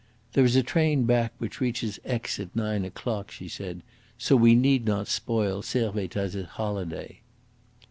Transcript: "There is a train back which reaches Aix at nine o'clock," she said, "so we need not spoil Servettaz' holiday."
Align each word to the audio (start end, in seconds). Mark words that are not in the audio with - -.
"There 0.33 0.43
is 0.43 0.55
a 0.55 0.63
train 0.63 1.03
back 1.03 1.33
which 1.37 1.61
reaches 1.61 1.99
Aix 2.05 2.39
at 2.39 2.55
nine 2.55 2.85
o'clock," 2.85 3.29
she 3.29 3.47
said, 3.47 3.83
"so 4.17 4.35
we 4.35 4.55
need 4.55 4.83
not 4.83 5.07
spoil 5.07 5.61
Servettaz' 5.61 6.43
holiday." 6.43 7.21